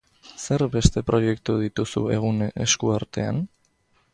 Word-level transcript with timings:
Zer 0.43 0.63
beste 0.75 1.03
proiektu 1.09 1.57
dituzu 1.65 2.03
egun 2.17 2.41
esku 2.67 2.91
artean? 2.95 3.45